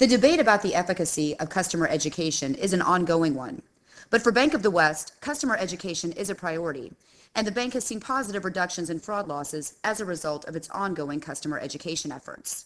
[0.00, 3.60] The debate about the efficacy of customer education is an ongoing one.
[4.08, 6.94] But for Bank of the West, customer education is a priority,
[7.34, 10.70] and the bank has seen positive reductions in fraud losses as a result of its
[10.70, 12.64] ongoing customer education efforts.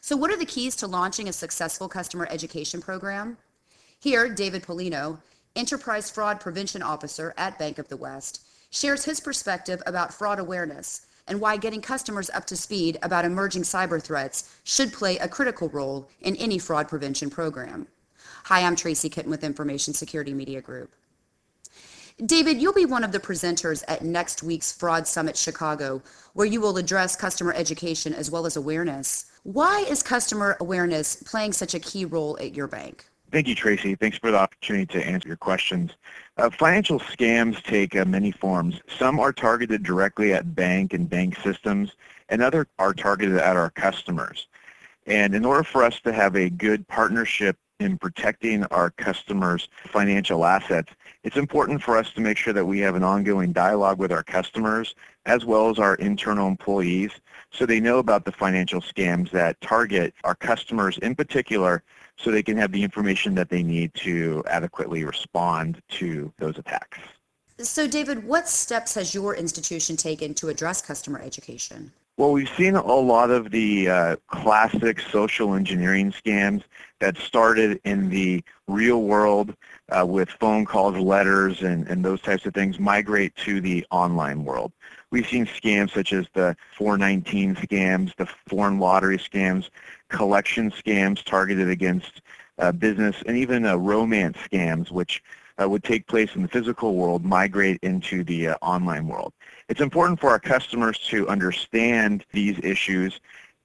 [0.00, 3.38] So what are the keys to launching a successful customer education program?
[4.00, 5.18] Here, David Pollino,
[5.54, 11.06] Enterprise Fraud Prevention Officer at Bank of the West, shares his perspective about fraud awareness
[11.26, 15.68] and why getting customers up to speed about emerging cyber threats should play a critical
[15.68, 17.86] role in any fraud prevention program.
[18.44, 20.94] Hi, I'm Tracy Kitten with Information Security Media Group.
[22.24, 26.02] David, you'll be one of the presenters at next week's Fraud Summit Chicago,
[26.32, 29.26] where you will address customer education as well as awareness.
[29.42, 33.10] Why is customer awareness playing such a key role at your bank?
[33.32, 33.96] Thank you, Tracy.
[33.96, 35.92] Thanks for the opportunity to answer your questions.
[36.36, 38.80] Uh, financial scams take uh, many forms.
[38.98, 41.92] Some are targeted directly at bank and bank systems,
[42.28, 44.46] and others are targeted at our customers.
[45.06, 50.44] And in order for us to have a good partnership in protecting our customers' financial
[50.44, 50.92] assets,
[51.24, 54.22] it's important for us to make sure that we have an ongoing dialogue with our
[54.22, 54.94] customers
[55.26, 57.10] as well as our internal employees
[57.50, 61.82] so they know about the financial scams that target our customers in particular
[62.16, 66.98] so they can have the information that they need to adequately respond to those attacks.
[67.58, 71.92] So David, what steps has your institution taken to address customer education?
[72.18, 76.62] Well, we've seen a lot of the uh, classic social engineering scams
[76.98, 79.54] that started in the real world
[79.90, 84.44] uh, with phone calls, letters, and, and those types of things migrate to the online
[84.44, 84.72] world.
[85.10, 89.68] We've seen scams such as the 419 scams, the foreign lottery scams,
[90.08, 92.22] collection scams targeted against
[92.58, 95.22] uh, business, and even uh, romance scams, which
[95.60, 99.34] uh, would take place in the physical world migrate into the uh, online world.
[99.68, 103.20] It's important for our customers to understand these issues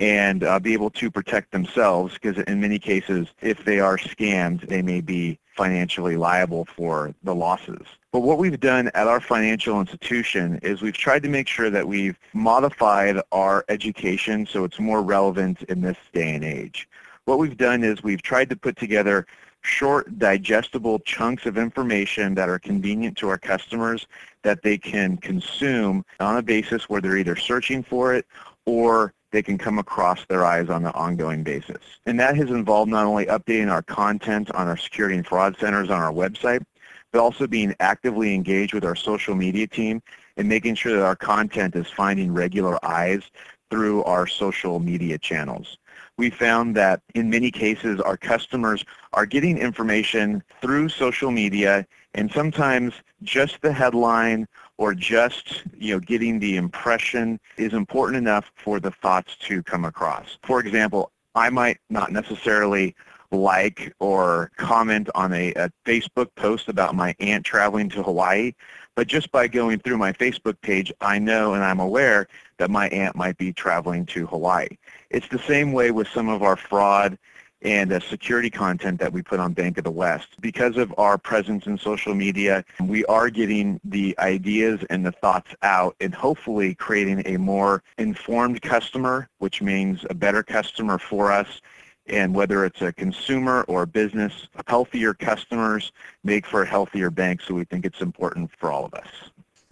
[0.00, 4.68] and uh, be able to protect themselves because in many cases, if they are scammed,
[4.68, 7.86] they may be financially liable for the losses.
[8.10, 11.86] But what we've done at our financial institution is we've tried to make sure that
[11.86, 16.88] we've modified our education so it's more relevant in this day and age.
[17.24, 19.26] What we've done is we've tried to put together
[19.64, 24.06] short, digestible chunks of information that are convenient to our customers
[24.42, 28.26] that they can consume on a basis where they're either searching for it
[28.66, 31.80] or they can come across their eyes on an ongoing basis.
[32.04, 35.88] And that has involved not only updating our content on our security and fraud centers
[35.88, 36.62] on our website,
[37.10, 40.02] but also being actively engaged with our social media team
[40.36, 43.22] and making sure that our content is finding regular eyes
[43.70, 45.78] through our social media channels
[46.16, 52.30] we found that in many cases our customers are getting information through social media and
[52.30, 58.80] sometimes just the headline or just you know getting the impression is important enough for
[58.80, 60.38] the thoughts to come across.
[60.42, 62.94] For example, I might not necessarily
[63.34, 68.52] like or comment on a, a, Facebook post about my aunt traveling to Hawaii,
[68.94, 72.28] but just by going through my Facebook page, I know and I'm aware
[72.58, 74.68] that my aunt might be traveling to Hawaii.
[75.10, 77.18] It's the same way with some of our fraud
[77.64, 80.28] and uh, security content that we put on Bank of the West.
[80.40, 85.54] Because of our presence in social media, we are getting the ideas and the thoughts
[85.62, 91.62] out and hopefully creating a more informed customer, which means a better customer for us
[92.06, 95.92] and whether it's a consumer or a business, healthier customers
[96.22, 99.08] make for a healthier bank, so we think it's important for all of us.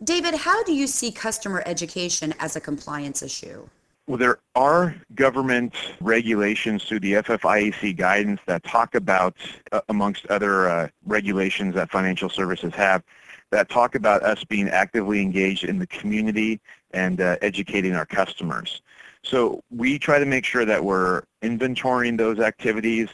[0.03, 3.69] David, how do you see customer education as a compliance issue?
[4.09, 9.37] Well, there are government regulations through the FFIEC guidance that talk about,
[9.71, 13.05] uh, amongst other uh, regulations that financial services have,
[13.51, 16.61] that talk about us being actively engaged in the community
[16.93, 18.83] and uh, educating our customers.
[19.25, 23.09] So we try to make sure that we're inventorying those activities,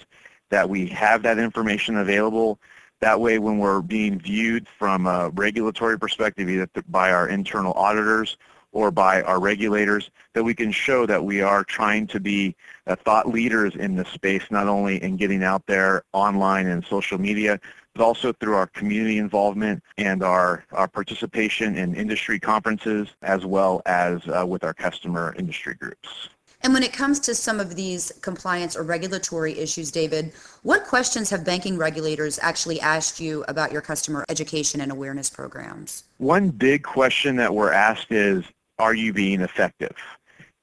[0.50, 2.58] that we have that information available.
[3.00, 8.36] That way when we're being viewed from a regulatory perspective, either by our internal auditors
[8.72, 12.96] or by our regulators, that we can show that we are trying to be uh,
[12.96, 17.60] thought leaders in this space, not only in getting out there online and social media,
[17.98, 23.82] but also through our community involvement and our, our participation in industry conferences as well
[23.86, 26.28] as uh, with our customer industry groups.
[26.62, 31.30] And when it comes to some of these compliance or regulatory issues, David, what questions
[31.30, 36.04] have banking regulators actually asked you about your customer education and awareness programs?
[36.18, 38.44] One big question that we're asked is,
[38.78, 39.96] are you being effective?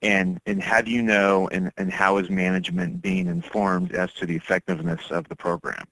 [0.01, 4.25] And, and how do you know and, and how is management being informed as to
[4.25, 5.85] the effectiveness of the program?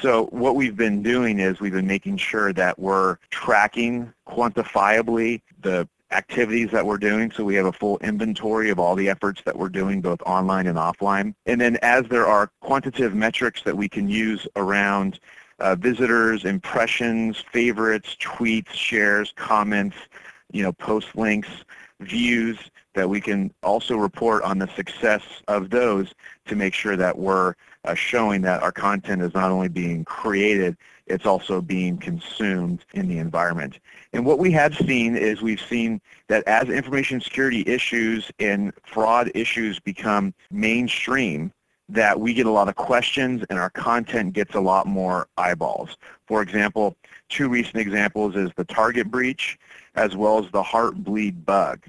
[0.00, 5.88] So what we've been doing is we've been making sure that we're tracking quantifiably the
[6.12, 9.56] activities that we're doing so we have a full inventory of all the efforts that
[9.56, 11.34] we're doing both online and offline.
[11.46, 15.18] And then as there are quantitative metrics that we can use around
[15.58, 19.96] uh, visitors, impressions, favorites, tweets, shares, comments,
[20.52, 21.48] you know, post links,
[22.00, 22.58] views,
[22.98, 26.12] that we can also report on the success of those
[26.46, 27.54] to make sure that we're
[27.84, 33.06] uh, showing that our content is not only being created, it's also being consumed in
[33.06, 33.78] the environment.
[34.12, 39.30] And what we have seen is we've seen that as information security issues and fraud
[39.32, 41.52] issues become mainstream,
[41.88, 45.96] that we get a lot of questions and our content gets a lot more eyeballs.
[46.26, 46.96] For example,
[47.28, 49.56] two recent examples is the Target breach
[49.94, 51.84] as well as the Heartbleed bug.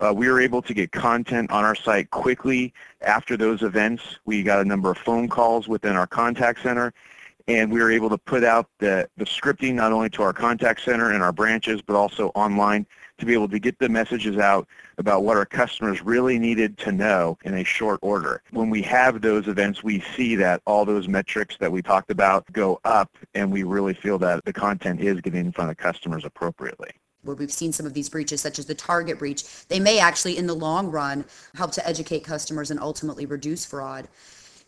[0.00, 4.02] Uh, we were able to get content on our site quickly after those events.
[4.24, 6.92] We got a number of phone calls within our contact center,
[7.48, 10.82] and we were able to put out the, the scripting not only to our contact
[10.82, 12.86] center and our branches, but also online
[13.18, 14.68] to be able to get the messages out
[14.98, 18.40] about what our customers really needed to know in a short order.
[18.52, 22.50] When we have those events, we see that all those metrics that we talked about
[22.52, 26.24] go up, and we really feel that the content is getting in front of customers
[26.24, 26.90] appropriately
[27.22, 30.36] where we've seen some of these breaches, such as the Target breach, they may actually,
[30.36, 31.24] in the long run,
[31.54, 34.08] help to educate customers and ultimately reduce fraud.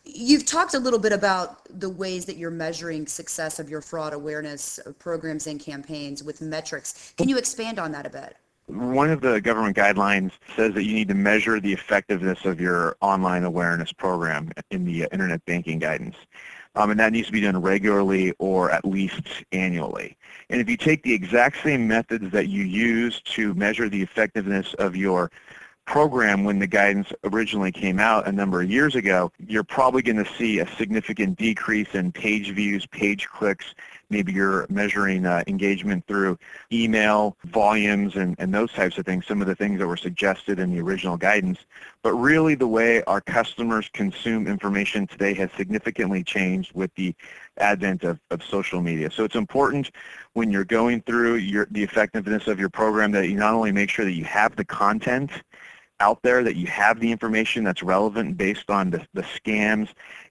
[0.04, 4.12] You've talked a little bit about the ways that you're measuring success of your fraud
[4.12, 7.12] awareness programs and campaigns with metrics.
[7.16, 8.36] Can you expand on that a bit?
[8.66, 12.96] One of the government guidelines says that you need to measure the effectiveness of your
[13.00, 16.16] online awareness program in the internet banking guidance
[16.74, 20.16] um, and that needs to be done regularly or at least annually.
[20.48, 24.74] And if you take the exact same methods that you use to measure the effectiveness
[24.74, 25.30] of your
[25.90, 30.24] program when the guidance originally came out a number of years ago, you're probably going
[30.24, 33.74] to see a significant decrease in page views, page clicks.
[34.08, 36.38] Maybe you're measuring uh, engagement through
[36.72, 40.60] email, volumes, and, and those types of things, some of the things that were suggested
[40.60, 41.58] in the original guidance.
[42.02, 47.16] But really the way our customers consume information today has significantly changed with the
[47.58, 49.10] advent of, of social media.
[49.10, 49.90] So it's important
[50.34, 53.90] when you're going through your, the effectiveness of your program that you not only make
[53.90, 55.32] sure that you have the content
[56.00, 59.88] out there, that you have the information that's relevant based on the, the scams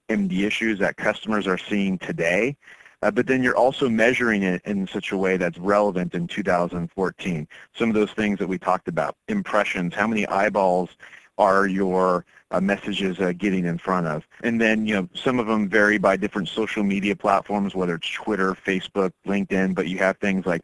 [0.09, 2.57] and the issues that customers are seeing today,
[3.01, 7.47] uh, but then you're also measuring it in such a way that's relevant in 2014.
[7.73, 10.89] Some of those things that we talked about, impressions, how many eyeballs
[11.37, 14.27] are your uh, messages uh, getting in front of.
[14.43, 18.09] And then, you know, some of them vary by different social media platforms, whether it's
[18.09, 20.61] Twitter, Facebook, LinkedIn, but you have things like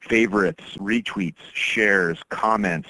[0.00, 2.88] favorites, retweets, shares, comments,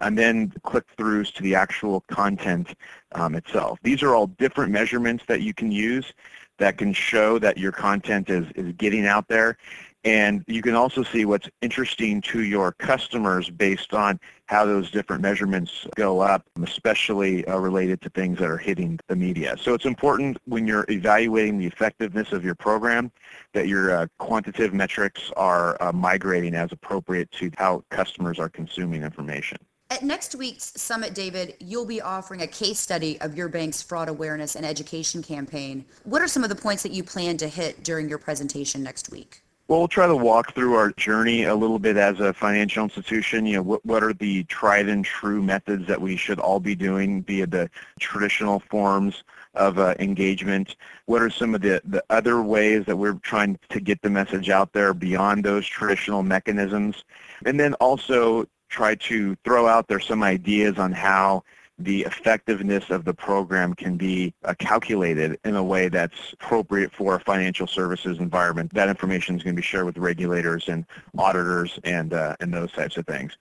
[0.00, 2.74] and then click-throughs to the actual content
[3.12, 3.78] um, itself.
[3.82, 6.12] These are all different measurements that you can use
[6.58, 9.58] that can show that your content is, is getting out there.
[10.04, 15.20] And you can also see what's interesting to your customers based on how those different
[15.20, 19.56] measurements go up, especially uh, related to things that are hitting the media.
[19.60, 23.10] So it's important when you're evaluating the effectiveness of your program
[23.52, 29.02] that your uh, quantitative metrics are uh, migrating as appropriate to how customers are consuming
[29.02, 29.58] information.
[29.88, 34.08] At next week's Summit, David, you'll be offering a case study of your bank's fraud
[34.08, 35.84] awareness and education campaign.
[36.02, 39.12] What are some of the points that you plan to hit during your presentation next
[39.12, 39.42] week?
[39.68, 43.46] Well, we'll try to walk through our journey a little bit as a financial institution.
[43.46, 46.74] You know, what, what are the tried and true methods that we should all be
[46.74, 49.22] doing via the traditional forms
[49.54, 50.74] of uh, engagement?
[51.04, 54.50] What are some of the, the other ways that we're trying to get the message
[54.50, 57.04] out there beyond those traditional mechanisms?
[57.44, 61.42] And then also try to throw out there some ideas on how
[61.78, 67.16] the effectiveness of the program can be uh, calculated in a way that's appropriate for
[67.16, 68.72] a financial services environment.
[68.72, 70.86] That information is going to be shared with regulators and
[71.18, 73.36] auditors and, uh, and those types of things.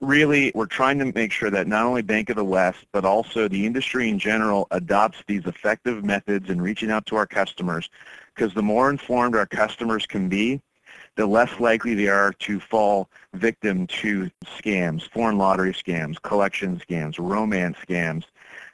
[0.00, 3.46] Really, we're trying to make sure that not only Bank of the West, but also
[3.46, 7.88] the industry in general adopts these effective methods in reaching out to our customers
[8.34, 10.60] because the more informed our customers can be,
[11.16, 17.16] the less likely they are to fall victim to scams, foreign lottery scams, collection scams,
[17.18, 18.24] romance scams,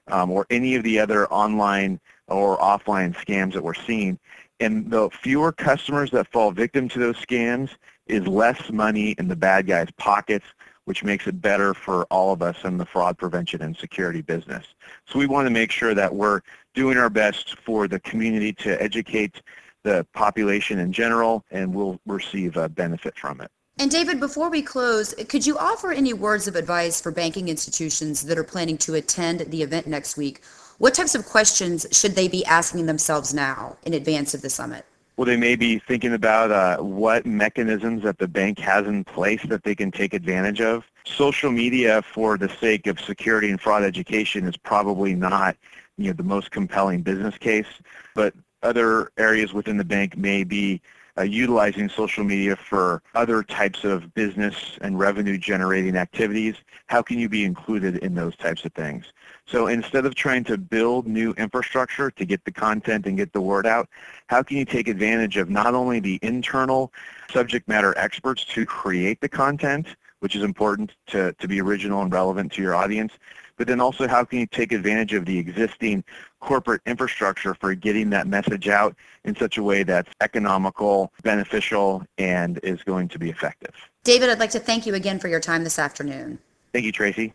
[0.09, 4.19] um, or any of the other online or offline scams that we're seeing.
[4.61, 7.71] And the fewer customers that fall victim to those scams
[8.07, 10.47] is less money in the bad guys' pockets,
[10.85, 14.67] which makes it better for all of us in the fraud prevention and security business.
[15.07, 16.41] So we want to make sure that we're
[16.75, 19.43] doing our best for the community to educate
[19.85, 23.51] the population in general, and we'll receive a benefit from it.
[23.79, 28.23] And David, before we close, could you offer any words of advice for banking institutions
[28.23, 30.43] that are planning to attend the event next week?
[30.79, 34.85] What types of questions should they be asking themselves now in advance of the summit?
[35.17, 39.43] Well, they may be thinking about uh, what mechanisms that the bank has in place
[39.49, 43.83] that they can take advantage of social media for the sake of security and fraud
[43.83, 45.57] education is probably not
[45.99, 47.67] you know, the most compelling business case,
[48.15, 50.81] but other areas within the bank may be
[51.19, 56.57] uh, utilizing social media for other types of business and revenue generating activities.
[56.87, 59.13] How can you be included in those types of things?
[59.47, 63.41] So instead of trying to build new infrastructure to get the content and get the
[63.41, 63.89] word out,
[64.29, 66.93] how can you take advantage of not only the internal
[67.31, 69.89] subject matter experts to create the content,
[70.21, 73.13] which is important to, to be original and relevant to your audience,
[73.57, 76.05] but then also how can you take advantage of the existing
[76.41, 78.95] corporate infrastructure for getting that message out
[79.25, 83.75] in such a way that's economical, beneficial, and is going to be effective.
[84.05, 86.39] David, I'd like to thank you again for your time this afternoon.
[86.73, 87.33] Thank you, Tracy.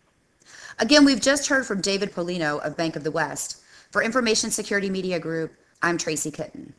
[0.78, 3.62] Again, we've just heard from David Pollino of Bank of the West.
[3.90, 6.74] For Information Security Media Group, I'm Tracy Kitten.